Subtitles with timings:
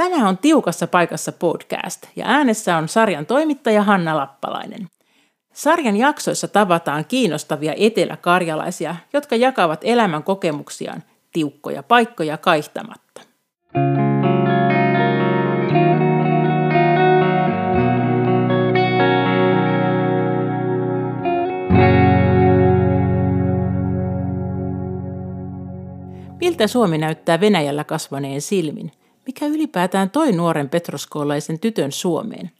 [0.00, 4.88] Tämä on Tiukassa paikassa podcast ja äänessä on sarjan toimittaja Hanna Lappalainen.
[5.52, 11.02] Sarjan jaksoissa tavataan kiinnostavia eteläkarjalaisia, jotka jakavat elämän kokemuksiaan
[11.32, 13.20] tiukkoja paikkoja kaihtamatta.
[26.40, 28.92] Miltä Suomi näyttää Venäjällä kasvaneen silmin?
[29.26, 32.50] Mikä ylipäätään toi nuoren petroskoolaisen tytön Suomeen?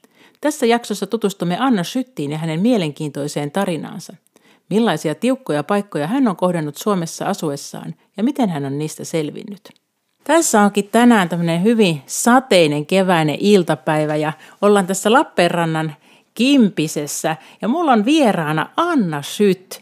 [0.40, 4.16] Tässä jaksossa tutustumme Anna Syttiin ja hänen mielenkiintoiseen tarinaansa.
[4.70, 9.68] Millaisia tiukkoja paikkoja hän on kohdannut Suomessa asuessaan ja miten hän on niistä selvinnyt.
[10.24, 14.32] Tässä onkin tänään tämmöinen hyvin sateinen keväinen iltapäivä ja
[14.62, 15.96] ollaan tässä Lappeenrannan
[16.34, 19.80] Kimpisessä ja mulla on vieraana Anna Syt.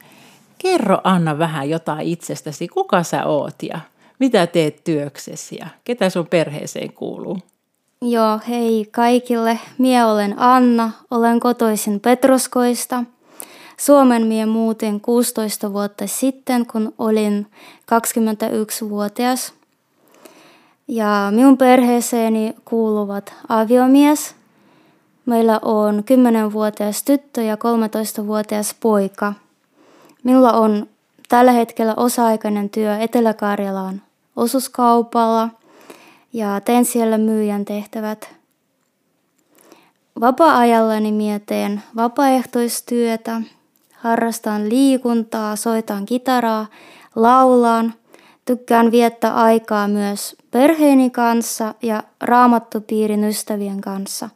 [0.59, 3.81] Kerro Anna vähän jotain itsestäsi, kuka sä oot ja
[4.19, 7.39] mitä teet työksesi ja ketä sun perheeseen kuuluu?
[8.03, 9.59] Joo, hei kaikille.
[9.79, 13.05] Mie olen Anna, olen kotoisin Petroskoista.
[13.77, 17.47] Suomen mie muuten 16 vuotta sitten, kun olin
[17.81, 19.53] 21-vuotias.
[20.89, 24.35] Ja minun perheeseeni kuuluvat aviomies.
[25.27, 26.05] Meillä on
[26.49, 29.35] 10-vuotias tyttö ja 13-vuotias poika.
[30.23, 30.87] Minulla on
[31.29, 34.03] tällä hetkellä osa-aikainen työ Etelä-Karjalaan
[34.39, 35.49] osuuskaupalla
[36.33, 38.35] ja teen siellä myyjän tehtävät.
[40.21, 43.41] Vapaa-ajallani mieteen vapaaehtoistyötä,
[43.95, 46.67] harrastan liikuntaa, soitan kitaraa,
[47.17, 47.95] laulaan,
[48.45, 54.29] tykkään viettää aikaa myös perheeni kanssa ja raamattupiirin ystävien kanssa.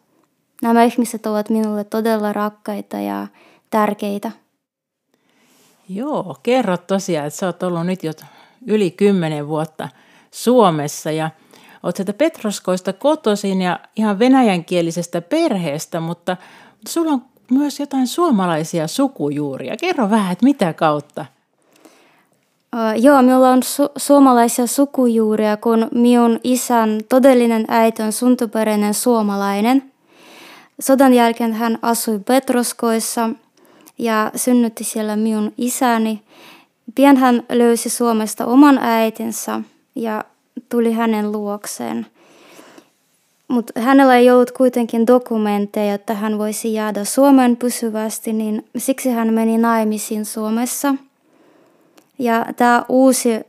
[0.63, 3.27] Nämä ihmiset ovat minulle todella rakkaita ja
[3.71, 4.31] tärkeitä.
[5.89, 8.13] Joo, kerro tosiaan, että sä oot ollut nyt jo
[8.67, 9.89] yli kymmenen vuotta
[10.31, 11.31] Suomessa ja
[11.83, 16.37] olet sieltä Petroskoista kotoisin ja ihan venäjänkielisestä perheestä, mutta
[16.89, 19.77] sulla on myös jotain suomalaisia sukujuuria.
[19.77, 21.27] Kerro vähän, että mitä kautta?
[22.77, 29.93] Uh, joo, minulla on su- suomalaisia sukujuuria, kun minun isän todellinen äiti on syntyperäinen suomalainen.
[30.81, 33.31] Sodan jälkeen hän asui Petroskoissa
[33.99, 36.23] ja synnytti siellä minun isäni.
[36.95, 39.61] Pian hän löysi Suomesta oman äitinsä
[39.95, 40.25] ja
[40.69, 42.07] tuli hänen luokseen.
[43.49, 49.35] Mutta hänellä ei ollut kuitenkin dokumentteja, että hän voisi jäädä Suomeen pysyvästi, niin siksi hän
[49.35, 50.95] meni naimisiin Suomessa.
[52.19, 53.41] Ja tämä uusi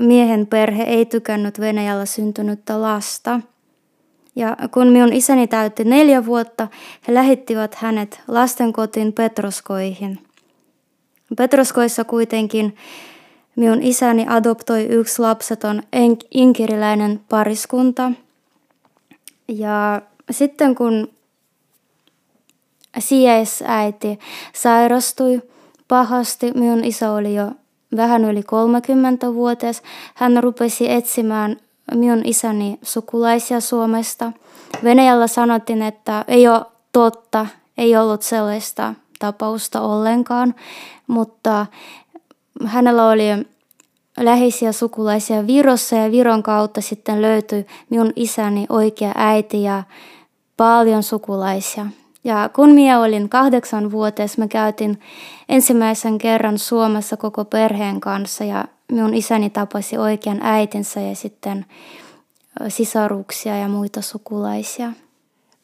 [0.00, 3.40] miehen perhe ei tykännyt Venäjällä syntynyttä lasta.
[4.36, 6.68] Ja kun minun isäni täytti neljä vuotta,
[7.08, 10.18] he lähettivät hänet lastenkotiin Petroskoihin.
[11.36, 12.76] Petroskoissa kuitenkin
[13.56, 15.82] minun isäni adoptoi yksi lapseton
[16.30, 18.12] inkeriläinen pariskunta.
[19.48, 21.08] Ja sitten kun
[22.98, 24.18] sijaisäiti
[24.52, 25.42] sairastui
[25.88, 27.50] pahasti, minun isä oli jo
[27.96, 29.82] vähän yli 30-vuotias.
[30.14, 31.56] Hän rupesi etsimään
[31.94, 34.32] minun isäni sukulaisia Suomesta.
[34.84, 37.46] Venäjällä sanottiin, että ei ole totta,
[37.78, 40.54] ei ollut sellaista tapausta ollenkaan,
[41.06, 41.66] mutta
[42.64, 43.24] hänellä oli
[44.16, 49.82] läheisiä sukulaisia Virossa ja Viron kautta sitten löytyi minun isäni oikea äiti ja
[50.56, 51.86] paljon sukulaisia.
[52.24, 55.00] Ja kun minä olin kahdeksan vuotias, mä käytin
[55.48, 61.66] ensimmäisen kerran Suomessa koko perheen kanssa ja minun isäni tapasi oikean äitinsä ja sitten
[62.68, 64.92] sisaruksia ja muita sukulaisia.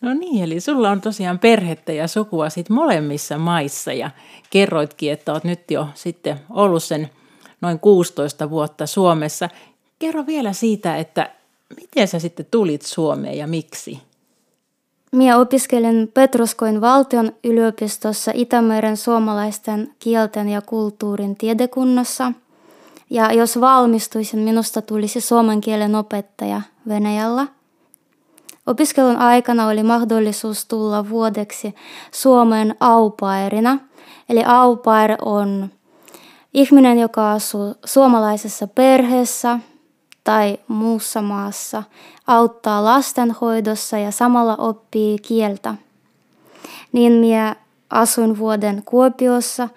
[0.00, 4.10] No niin, eli sulla on tosiaan perhettä ja sukua sit molemmissa maissa ja
[4.50, 7.10] kerroitkin, että olet nyt jo sitten ollut sen
[7.60, 9.48] noin 16 vuotta Suomessa.
[9.98, 11.30] Kerro vielä siitä, että
[11.80, 13.98] miten sä sitten tulit Suomeen ja miksi?
[15.12, 22.32] Minä opiskelin Petroskoin valtion yliopistossa Itämeren suomalaisten kielten ja kulttuurin tiedekunnassa.
[23.10, 27.46] Ja jos valmistuisin, minusta tulisi suomen kielen opettaja Venäjällä–
[28.70, 31.74] Opiskelun aikana oli mahdollisuus tulla vuodeksi
[32.12, 33.78] Suomeen aupairina.
[34.28, 35.70] Eli aupair on
[36.54, 39.58] ihminen, joka asuu suomalaisessa perheessä
[40.24, 41.82] tai muussa maassa,
[42.26, 45.74] auttaa lastenhoidossa ja samalla oppii kieltä.
[46.92, 47.56] Niin minä
[47.90, 49.68] asuin vuoden Kuopiossa.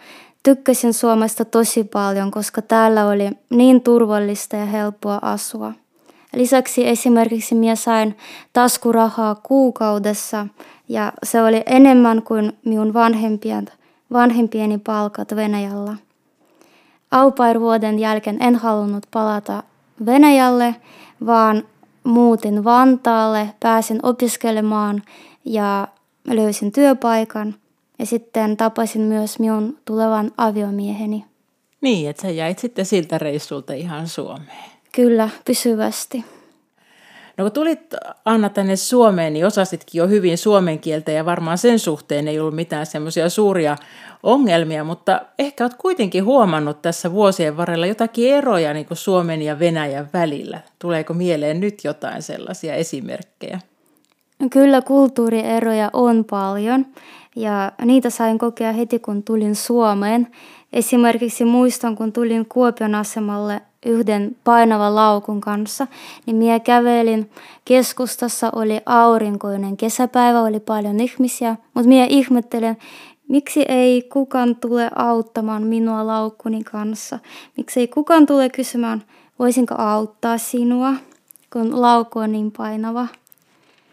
[0.43, 5.73] Tykkäsin Suomesta tosi paljon, koska täällä oli niin turvallista ja helppoa asua.
[6.35, 8.17] Lisäksi esimerkiksi minä sain
[8.53, 10.47] taskurahaa kuukaudessa
[10.89, 13.65] ja se oli enemmän kuin minun vanhempien,
[14.13, 15.95] vanhempieni palkat Venäjällä.
[17.11, 19.63] Aupair vuoden jälkeen en halunnut palata
[20.05, 20.75] Venäjälle,
[21.25, 21.63] vaan
[22.03, 25.03] muutin Vantaalle, pääsin opiskelemaan
[25.45, 25.87] ja
[26.27, 27.55] löysin työpaikan.
[27.99, 31.25] Ja sitten tapasin myös minun tulevan aviomieheni.
[31.81, 34.73] Niin, että sä jäit sitten siltä reissulta ihan Suomeen.
[34.95, 36.25] Kyllä, pysyvästi.
[37.37, 37.93] No kun tulit
[38.25, 42.55] Anna tänne Suomeen, niin osasitkin jo hyvin suomen kieltä ja varmaan sen suhteen ei ollut
[42.55, 43.75] mitään semmoisia suuria
[44.23, 49.59] ongelmia, mutta ehkä olet kuitenkin huomannut tässä vuosien varrella jotakin eroja niin kuin Suomen ja
[49.59, 50.59] Venäjän välillä.
[50.79, 53.59] Tuleeko mieleen nyt jotain sellaisia esimerkkejä?
[54.51, 56.85] Kyllä kulttuurieroja on paljon
[57.35, 60.27] ja niitä sain kokea heti kun tulin Suomeen.
[60.73, 65.87] Esimerkiksi muistan, kun tulin Kuopion asemalle yhden painavan laukun kanssa,
[66.25, 67.31] niin minä kävelin
[67.65, 72.77] keskustassa, oli aurinkoinen kesäpäivä, oli paljon ihmisiä, mutta minä ihmettelen,
[73.27, 77.19] miksi ei kukaan tule auttamaan minua laukkuni kanssa,
[77.57, 79.03] miksi ei kukaan tule kysymään,
[79.39, 80.93] voisinko auttaa sinua,
[81.53, 83.07] kun laukku on niin painava.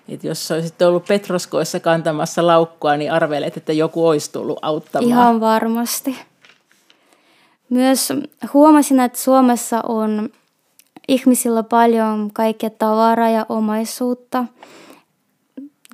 [0.09, 5.09] Et jos olisit ollut Petroskoissa kantamassa laukkua, niin arvelet, että joku olisi tullut auttamaan.
[5.09, 6.17] Ihan varmasti.
[7.71, 8.13] Myös
[8.55, 10.29] huomasin, että Suomessa on
[11.09, 14.45] ihmisillä paljon kaikkea tavaraa ja omaisuutta,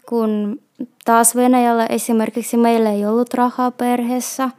[0.09, 0.61] kun
[1.05, 4.51] taas Venäjällä esimerkiksi meillä ei ollut rahaa perheessä.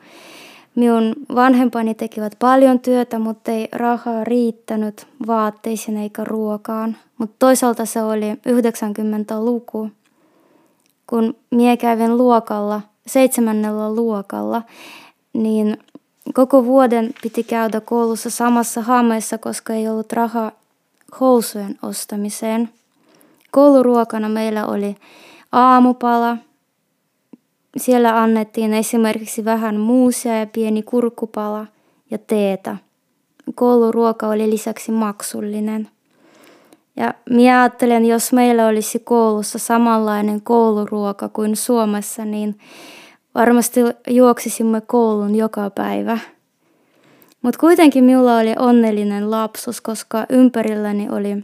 [0.76, 6.98] Minun vanhempani tekivät paljon työtä, mutta ei rahaa riittänyt vaatteisiin eikä ruokaan.
[7.18, 9.90] Mutta toisaalta se oli 90-luku,
[11.10, 14.62] kun mie kävin luokalla, seitsemännellä luokalla,
[15.34, 15.78] niin
[16.34, 20.52] Koko vuoden piti käydä koulussa samassa hameessa, koska ei ollut rahaa
[21.20, 22.70] housujen ostamiseen.
[23.52, 24.96] Kouluruokana meillä oli
[25.52, 26.38] aamupala.
[27.78, 31.66] Siellä annettiin esimerkiksi vähän muusia ja pieni kurkkupala
[32.12, 32.78] ja teetä.
[33.56, 35.90] Kouluruoka oli lisäksi maksullinen.
[36.96, 42.60] Ja minä ajattelen, jos meillä olisi koulussa samanlainen kouluruoka kuin Suomessa, niin
[43.38, 43.80] Varmasti
[44.10, 46.20] juoksisimme koulun joka päivä.
[47.42, 51.44] Mutta kuitenkin minulla oli onnellinen lapsus, koska ympärilläni oli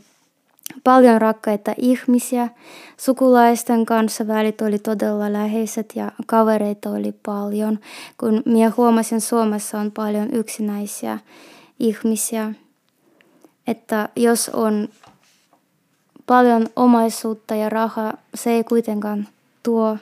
[0.84, 2.50] paljon rakkaita ihmisiä.
[2.98, 7.80] Sukulaisten kanssa välit oli todella läheiset ja kavereita oli paljon.
[8.18, 11.20] Kun minä huomasin, Suomessa on paljon yksinäisiä
[11.80, 12.54] ihmisiä.
[13.68, 14.90] Että jos on
[16.26, 19.28] paljon omaisuutta ja rahaa, se ei kuitenkaan
[19.64, 19.98] tuo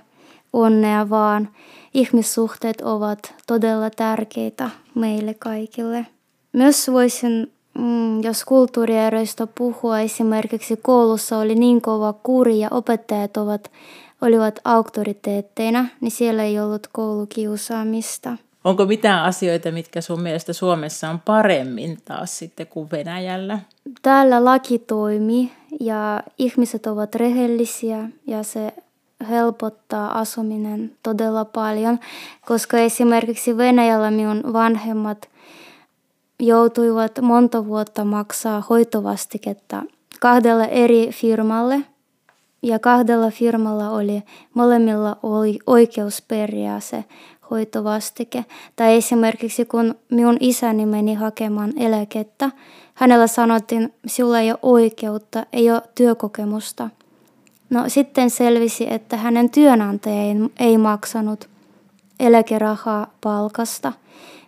[0.54, 1.50] onnea, vaan
[1.94, 6.06] ihmissuhteet ovat todella tärkeitä meille kaikille.
[6.54, 13.72] Myös voisin, mm, jos kulttuurieroista puhua, esimerkiksi koulussa oli niin kova kuri ja opettajat ovat,
[14.22, 18.38] olivat auktoriteetteina, niin siellä ei ollut koulukiusaamista.
[18.64, 23.60] Onko mitään asioita, mitkä sun mielestä Suomessa on paremmin taas sitten kuin Venäjällä?
[24.02, 28.74] Täällä laki toimii ja ihmiset ovat rehellisiä ja se
[29.26, 32.00] helpottaa asuminen todella paljon,
[32.46, 35.30] koska esimerkiksi Venäjällä minun vanhemmat
[36.40, 39.84] joutuivat monta vuotta maksaa hoitovastiketta
[40.20, 41.82] kahdella eri firmalle.
[42.64, 44.24] Ja kahdella firmalla oli,
[44.54, 47.06] molemmilla oli oikeus periä se
[47.52, 48.46] hoitovastike.
[48.76, 52.52] Tai esimerkiksi kun minun isäni meni hakemaan eläkettä,
[52.94, 56.90] hänellä sanottiin, sinulla ei ole oikeutta, ei ole työkokemusta–
[57.72, 61.50] No sitten selvisi, että hänen työnantaja ei, ei maksanut
[62.20, 63.94] eläkerahaa palkasta.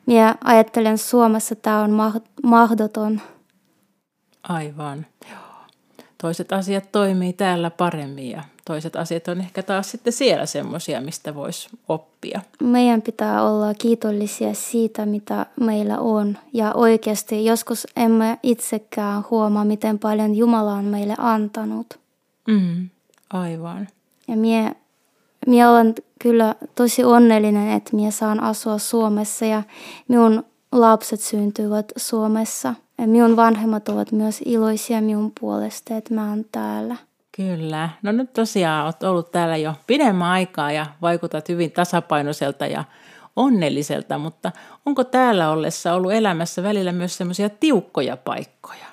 [0.06, 1.92] Minä ajattelen, Suomessa tämä on
[2.44, 3.22] mahdoton.
[4.44, 5.06] Aivan.
[6.18, 11.36] Toiset asiat toimii täällä paremmin ja toiset asiat on ehkä taas sitten siellä semmoisia, mistä
[11.36, 12.42] voisi oppia.
[12.62, 16.38] Meidän pitää olla kiitollisia siitä, mitä meillä on.
[16.54, 22.00] Ja oikeasti joskus emme itsekään huomaa, miten paljon Jumala on meille antanut.
[22.48, 22.90] Mm.
[23.34, 23.88] Aivan.
[24.28, 24.72] Ja mie,
[25.48, 29.64] mie olen kyllä tosi onnellinen, että mie saan asua Suomessa ja
[30.08, 32.74] minun lapset syntyvät Suomessa.
[32.98, 36.96] Ja minun vanhemmat ovat myös iloisia minun puolesta, että mä oon täällä.
[37.36, 37.90] Kyllä.
[38.02, 42.84] No nyt tosiaan olet ollut täällä jo pidemmän aikaa ja vaikutat hyvin tasapainoiselta ja
[43.36, 44.52] onnelliselta, mutta
[44.86, 48.86] onko täällä ollessa ollut elämässä välillä myös semmoisia tiukkoja paikkoja?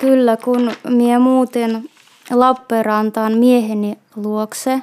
[0.00, 1.90] Kyllä, kun minä muutin
[2.30, 4.82] Lappeenrantaan mieheni luokse.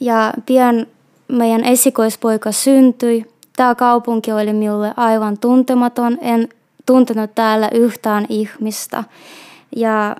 [0.00, 0.86] Ja pian
[1.28, 3.26] meidän esikoispoika syntyi.
[3.56, 6.18] Tämä kaupunki oli minulle aivan tuntematon.
[6.20, 6.48] En
[6.86, 9.04] tuntenut täällä yhtään ihmistä.
[9.76, 10.16] Ja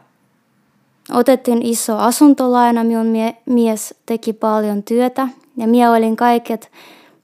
[1.13, 2.85] otettiin iso asuntolaina.
[2.85, 5.29] Minun mie- mies teki paljon työtä.
[5.57, 6.71] Ja minä olin kaiket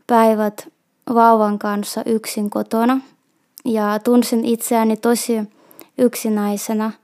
[0.06, 0.68] päivät
[1.14, 3.00] vauvan kanssa yksin kotona.
[3.64, 5.40] Ja tunsin itseäni tosi
[5.98, 6.90] yksinäisenä–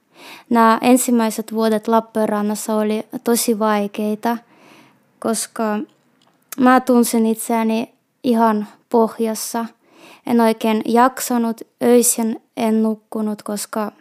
[0.51, 4.39] Nämä ensimmäiset vuodet Lappeenrannassa oli tosi vaikeita,
[5.19, 5.79] koska
[6.61, 9.67] mä tunsin itseäni ihan pohjassa.
[10.27, 13.93] En oikein jaksanut, öisin en nukkunut, koska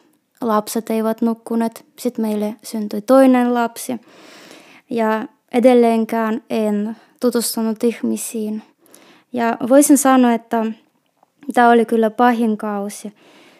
[0.41, 1.85] lapset eivät nukkuneet.
[1.99, 4.01] Sitten meille syntyi toinen lapsi
[4.89, 8.63] ja edelleenkään en tutustunut ihmisiin.
[9.33, 10.65] Ja voisin sanoa, että
[11.53, 13.13] tämä oli kyllä pahin kausi.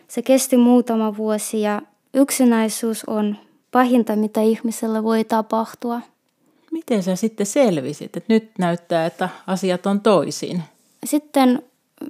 [0.08, 1.82] Se kesti muutama vuosi ja
[2.16, 3.38] yksinäisyys on
[3.72, 6.02] pahinta, mitä ihmisellä voi tapahtua.
[6.72, 10.64] Miten sä sitten selvisit, että nyt näyttää, että asiat on toisin?
[11.06, 11.64] Sitten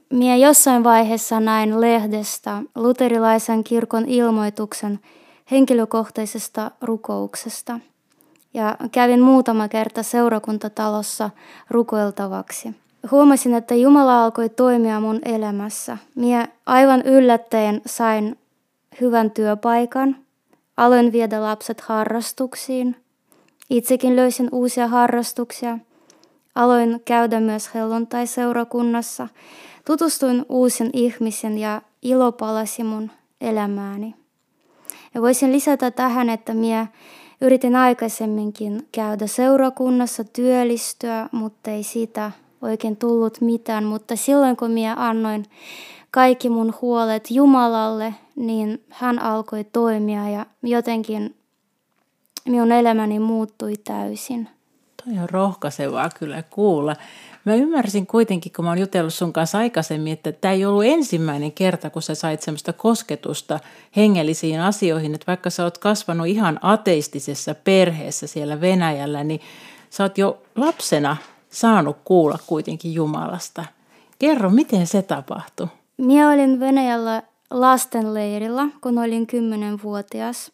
[0.09, 4.99] minä jossain vaiheessa näin lehdestä luterilaisen kirkon ilmoituksen
[5.51, 7.79] henkilökohtaisesta rukouksesta.
[8.53, 11.29] Ja kävin muutama kerta seurakuntatalossa
[11.69, 12.75] rukoiltavaksi.
[13.11, 15.97] Huomasin, että Jumala alkoi toimia mun elämässä.
[16.15, 18.37] Minä aivan yllättäen sain
[19.01, 20.15] hyvän työpaikan.
[20.77, 22.95] Aloin viedä lapset harrastuksiin.
[23.69, 25.77] Itsekin löysin uusia harrastuksia.
[26.55, 29.27] Aloin käydä myös helluntai-seurakunnassa.
[29.85, 33.11] Tutustuin uusin ihmisen ja ilo palasi mun
[33.41, 34.15] elämääni.
[35.13, 36.87] Ja voisin lisätä tähän, että minä
[37.41, 43.83] yritin aikaisemminkin käydä seurakunnassa, työllistyä, mutta ei siitä oikein tullut mitään.
[43.83, 45.45] Mutta silloin kun minä annoin
[46.11, 51.35] kaikki mun huolet Jumalalle, niin hän alkoi toimia ja jotenkin
[52.45, 54.49] minun elämäni muuttui täysin.
[55.05, 56.95] Toi on rohkaisevaa kyllä kuulla.
[57.45, 61.51] Mä ymmärsin kuitenkin, kun mä oon jutellut sun kanssa aikaisemmin, että tämä ei ollut ensimmäinen
[61.51, 63.59] kerta, kun sä sait semmoista kosketusta
[63.95, 69.41] hengellisiin asioihin, että vaikka sä oot kasvanut ihan ateistisessa perheessä siellä Venäjällä, niin
[69.89, 71.17] sä oot jo lapsena
[71.49, 73.65] saanut kuulla kuitenkin Jumalasta.
[74.19, 75.67] Kerro, miten se tapahtui?
[75.97, 80.51] Minä olin Venäjällä lastenleirillä, kun olin kymmenenvuotias.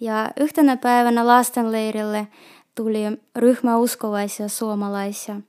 [0.00, 2.28] Ja yhtenä päivänä lastenleirille
[2.74, 3.00] tuli
[3.36, 5.40] ryhmä uskovaisia suomalaisia.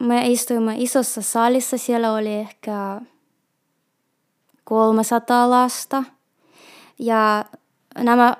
[0.00, 3.00] Me istuimme isossa salissa, siellä oli ehkä
[4.64, 6.04] 300 lasta.
[6.98, 7.44] Ja
[7.98, 8.36] nämä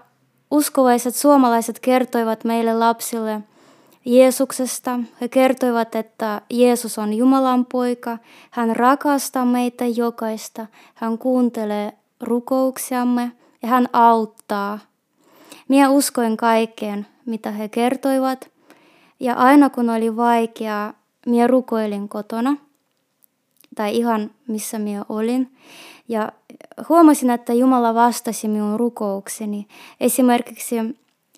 [0.50, 3.40] uskovaiset suomalaiset kertoivat meille lapsille–
[4.04, 5.00] Jeesuksesta.
[5.20, 8.18] He kertoivat, että Jeesus on Jumalan poika,
[8.50, 13.32] hän rakastaa meitä jokaista, hän kuuntelee rukouksiamme
[13.62, 14.78] ja hän auttaa.
[15.68, 18.50] Minä uskoin kaikkeen, mitä he kertoivat,
[19.20, 20.94] ja aina kun oli vaikeaa,
[21.26, 22.56] minä rukoilin kotona,
[23.74, 25.52] tai ihan missä minä olin,
[26.08, 26.32] ja
[26.88, 29.66] huomasin, että Jumala vastasi minun rukoukseni.
[30.00, 30.76] Esimerkiksi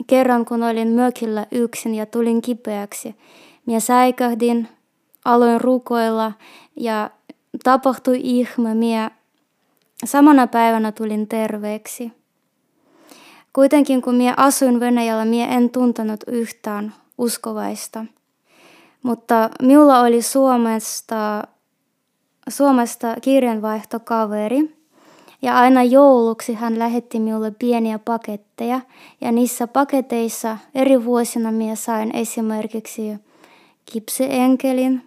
[0.06, 3.14] Kerran kun olin mökillä yksin ja tulin kipeäksi,
[3.66, 4.68] minä säikähdin,
[5.24, 6.32] aloin rukoilla
[6.76, 7.10] ja
[7.64, 9.10] tapahtui ihme, minä
[10.04, 12.12] samana päivänä tulin terveeksi.
[13.52, 18.04] Kuitenkin kun minä asuin Venäjällä, minä en tuntenut yhtään uskovaista.
[19.02, 21.42] Mutta minulla oli Suomesta,
[22.48, 24.83] Suomesta kirjanvaihtokaveri,
[25.44, 28.80] ja aina jouluksi hän lähetti minulle pieniä paketteja
[29.20, 33.02] ja niissä paketeissa eri vuosina minä sain esimerkiksi
[33.86, 35.02] Kipseenkelin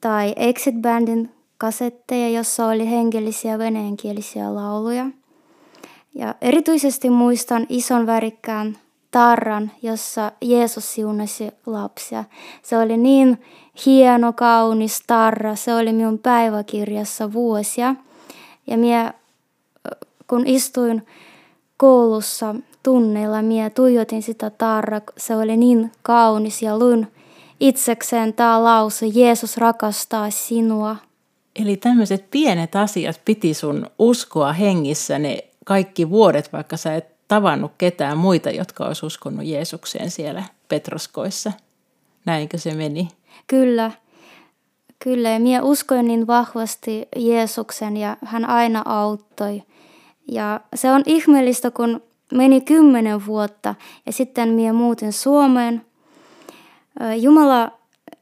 [0.00, 5.06] tai Exit Bandin kasetteja, jossa oli hengellisiä venäjänkielisiä lauluja.
[6.14, 8.78] Ja erityisesti muistan ison värikkään
[9.10, 12.24] tarran, jossa Jeesus siunasi lapsia.
[12.62, 13.42] Se oli niin
[13.86, 15.56] hieno, kaunis tarra.
[15.56, 17.94] Se oli minun päiväkirjassa vuosia.
[18.66, 19.14] Ja minä,
[20.26, 21.06] kun istuin
[21.76, 27.06] koulussa tunneilla, minä tuijotin sitä tarra, se oli niin kaunis ja luin
[27.60, 30.96] itsekseen tämä lause, Jeesus rakastaa sinua.
[31.56, 37.72] Eli tämmöiset pienet asiat piti sun uskoa hengissä ne kaikki vuodet, vaikka sä et tavannut
[37.78, 41.52] ketään muita, jotka olisi uskonut Jeesukseen siellä Petroskoissa.
[42.24, 43.08] Näinkö se meni?
[43.46, 43.90] Kyllä.
[45.02, 49.62] Kyllä, ja minä uskoin niin vahvasti Jeesuksen ja hän aina auttoi.
[50.28, 53.74] Ja se on ihmeellistä, kun meni kymmenen vuotta
[54.06, 55.86] ja sitten minä muutin Suomeen.
[57.20, 57.70] Jumala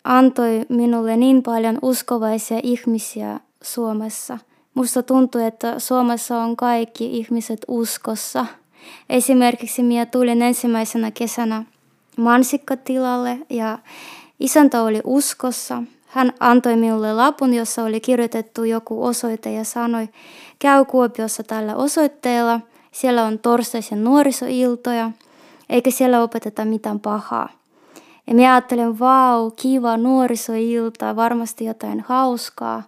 [0.05, 4.39] antoi minulle niin paljon uskovaisia ihmisiä Suomessa.
[4.75, 8.47] Musta tuntuu, että Suomessa on kaikki ihmiset uskossa.
[9.11, 11.65] Esimerkiksi minä tulin ensimmäisenä kesänä
[12.17, 13.79] mansikkatilalle ja
[14.41, 15.83] isäntä oli uskossa.
[16.11, 20.09] Hän antoi minulle lapun, jossa oli kirjoitettu joku osoite ja sanoi,
[20.59, 22.61] käy Kuopiossa tällä osoitteella,
[22.93, 25.11] siellä on torstaisen nuorisoiltoja,
[25.69, 27.49] eikä siellä opeteta mitään pahaa.
[28.27, 32.83] Ja minä ajattelin, vau, kiva nuorisoilta, varmasti jotain hauskaa.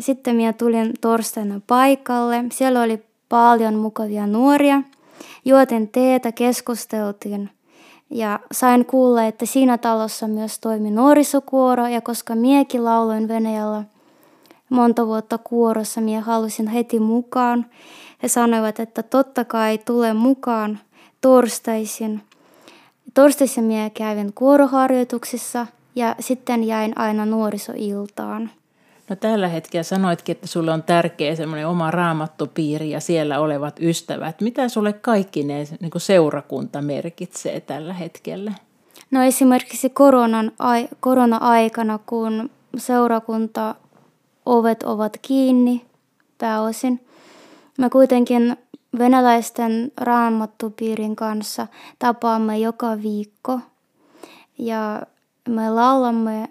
[0.00, 2.44] Sitten minä tulin torstaina paikalle.
[2.52, 4.82] Siellä oli paljon mukavia nuoria.
[5.44, 7.50] Juotin teetä, keskusteltiin
[8.10, 13.84] ja sain kuulla, että siinä talossa myös toimi nuorisokuoro ja koska miekin lauloin Venäjällä
[14.68, 17.66] monta vuotta kuorossa, mie halusin heti mukaan.
[18.22, 20.78] He sanoivat, että totta kai tule mukaan
[21.20, 22.22] torstaisin.
[23.14, 28.50] Torstaisin mie kävin kuoroharjoituksissa ja sitten jäin aina nuorisoiltaan.
[29.08, 34.40] No tällä hetkellä sanoitkin, että sulle on tärkeä semmoinen oma raamattopiiri ja siellä olevat ystävät.
[34.40, 38.52] Mitä sulle kaikki ne niin seurakunta merkitsee tällä hetkellä?
[39.10, 40.52] No esimerkiksi koronan,
[41.00, 43.74] korona-aikana, kun seurakunta
[44.46, 45.84] ovet ovat kiinni
[46.38, 47.06] pääosin.
[47.78, 48.56] Me kuitenkin
[48.98, 51.66] venäläisten raamattupiirin kanssa
[51.98, 53.60] tapaamme joka viikko
[54.58, 55.02] ja
[55.48, 56.48] me laulamme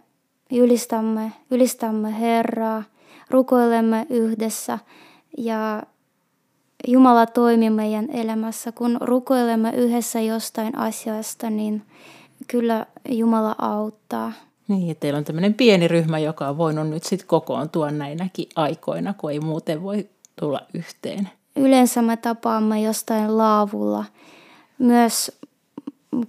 [0.51, 2.83] Julistamme, ylistämme Herraa,
[3.29, 4.79] rukoilemme yhdessä
[5.37, 5.83] ja
[6.87, 8.71] Jumala toimii meidän elämässä.
[8.71, 11.81] Kun rukoilemme yhdessä jostain asiasta, niin
[12.47, 14.31] kyllä Jumala auttaa.
[14.67, 19.13] Niin, että teillä on tämmöinen pieni ryhmä, joka on voinut nyt sitten kokoontua näinäkin aikoina,
[19.13, 20.09] kun ei muuten voi
[20.39, 21.29] tulla yhteen.
[21.55, 24.05] Yleensä me tapaamme jostain laavulla.
[24.77, 25.31] Myös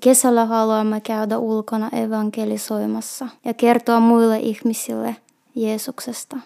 [0.01, 5.17] Kesällä haluamme käydä ulkona evankelisoimassa ja kertoa muille ihmisille
[5.55, 6.37] Jeesuksesta.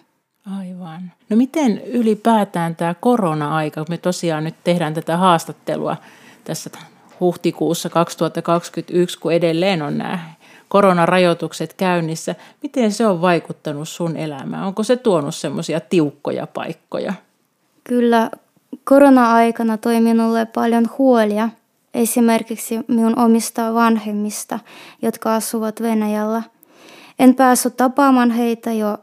[0.57, 1.11] Aivan.
[1.29, 5.97] No miten ylipäätään tämä korona-aika, me tosiaan nyt tehdään tätä haastattelua
[6.43, 6.69] tässä
[7.19, 10.19] huhtikuussa 2021, kun edelleen on nämä
[10.67, 12.35] koronarajoitukset käynnissä.
[12.63, 14.63] Miten se on vaikuttanut sun elämään?
[14.63, 17.13] Onko se tuonut semmoisia tiukkoja paikkoja?
[17.83, 18.31] Kyllä
[18.83, 21.49] korona-aikana toi minulle paljon huolia
[21.99, 24.59] esimerkiksi minun omista vanhemmista,
[25.01, 26.43] jotka asuvat Venäjällä.
[27.19, 28.97] En päässyt tapaamaan heitä jo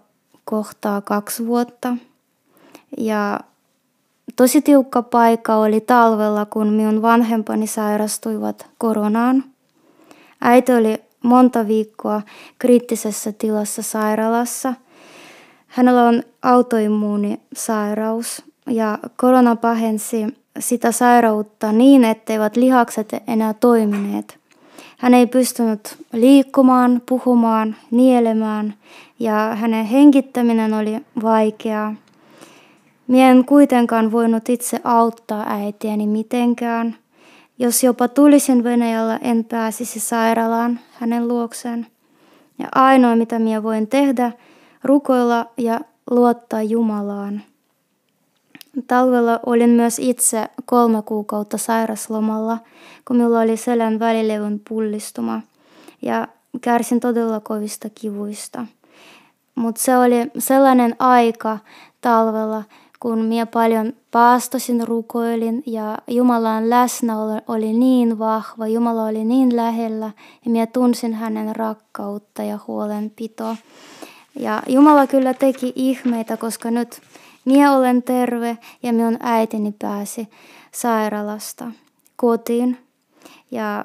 [0.44, 1.96] kohtaa kaksi vuotta.
[2.98, 3.40] Ja
[4.36, 9.44] tosi tiukka paikka oli talvella, kun minun vanhempani sairastuivat koronaan.
[10.40, 12.22] Äiti oli monta viikkoa
[12.58, 14.74] kriittisessä tilassa sairaalassa.
[15.66, 20.26] Hänellä on autoimmuunisairaus ja korona pahensi
[20.58, 24.38] sitä sairautta niin, etteivät lihakset enää toimineet.
[24.98, 28.74] Hän ei pystynyt liikkumaan, puhumaan, nielemään
[29.18, 31.94] ja hänen hengittäminen oli vaikeaa.
[33.06, 36.96] Mie en kuitenkaan voinut itse auttaa äitiäni mitenkään.
[37.58, 41.86] Jos jopa tulisin Venäjällä, en pääsisi sairaalaan hänen luokseen.
[42.58, 44.32] Ja ainoa mitä minä voin tehdä,
[44.84, 47.42] rukoilla ja luottaa Jumalaan.
[48.86, 52.58] Talvella olin myös itse kolme kuukautta sairaslomalla,
[53.04, 55.40] kun minulla oli selän välilevyn pullistuma
[56.02, 56.28] ja
[56.60, 58.66] kärsin todella kovista kivuista.
[59.54, 61.58] Mutta se oli sellainen aika
[62.00, 62.62] talvella,
[63.00, 67.14] kun minä paljon paastosin, rukoilin ja Jumalan läsnä
[67.48, 70.10] oli niin vahva, Jumala oli niin lähellä
[70.44, 73.56] ja minä tunsin hänen rakkautta ja huolenpitoa.
[74.38, 77.00] Ja Jumala kyllä teki ihmeitä, koska nyt
[77.46, 80.28] Mie olen terve ja minun äitini pääsi
[80.72, 81.70] sairaalasta
[82.16, 82.78] kotiin.
[83.50, 83.84] Ja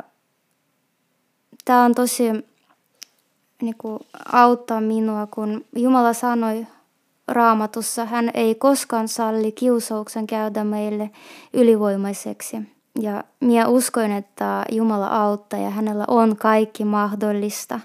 [1.65, 2.24] tämä on tosi
[3.62, 4.00] niin kuin,
[4.32, 6.67] auttaa minua, kun Jumala sanoi
[7.28, 11.12] raamatussa, hän ei koskaan salli kiusauksen käydä meille
[11.54, 12.58] ylivoimaiseksi.
[13.02, 17.80] Ja minä uskoin, että Jumala auttaa ja hänellä on kaikki mahdollista,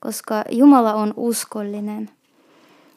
[0.00, 2.10] koska Jumala on uskollinen.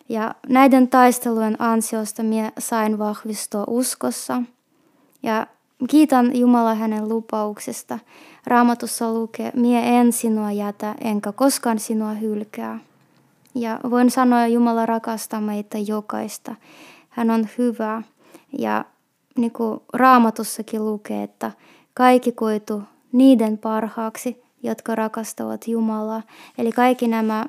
[0.10, 4.42] Ja näiden taistelujen ansiosta minä sain vahvistua uskossa.
[5.24, 5.48] Ja
[5.90, 8.00] kiitän Jumala hänen lupauksesta.
[8.46, 12.80] Raamatussa lukee, mie en sinua jätä, enkä koskaan sinua hylkää.
[13.56, 16.56] Ja voin sanoa, että Jumala rakastaa meitä jokaista.
[17.10, 18.02] Hän on hyvä.
[18.58, 18.86] Ja
[19.38, 21.52] niin kuin raamatussakin lukee, että
[21.94, 26.22] kaikki koitu niiden parhaaksi, jotka rakastavat Jumalaa.
[26.58, 27.46] Eli kaikki nämä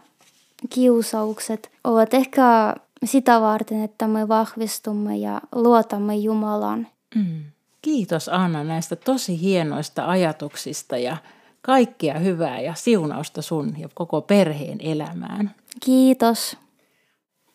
[0.71, 6.87] kiusaukset ovat ehkä sitä varten, että me vahvistumme ja luotamme Jumalaan.
[7.15, 7.43] Mm.
[7.83, 11.17] Kiitos Anna näistä tosi hienoista ajatuksista ja
[11.63, 15.55] kaikkea hyvää ja siunausta sun ja koko perheen elämään.
[15.85, 16.57] Kiitos.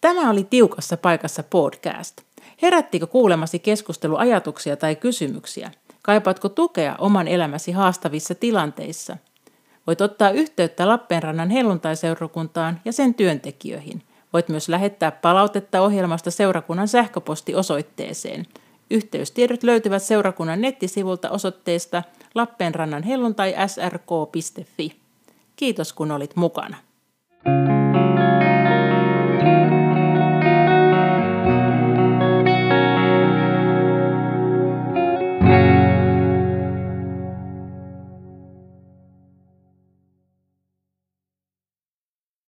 [0.01, 2.21] Tämä oli Tiukassa paikassa podcast.
[2.61, 5.71] Herättikö kuulemasi keskustelu ajatuksia tai kysymyksiä?
[6.01, 9.17] Kaipaatko tukea oman elämäsi haastavissa tilanteissa–
[9.87, 14.01] Voit ottaa yhteyttä Lappeenrannan helluntaiseurakuntaan ja sen työntekijöihin.
[14.33, 18.45] Voit myös lähettää palautetta ohjelmasta seurakunnan sähköpostiosoitteeseen.
[18.91, 22.03] Yhteystiedot löytyvät seurakunnan nettisivulta osoitteesta
[22.35, 24.95] lappeenrannan helluntai srk.fi.
[25.55, 26.77] Kiitos kun olit mukana.